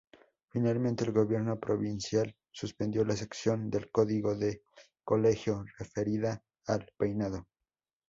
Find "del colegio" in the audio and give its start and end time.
4.35-5.63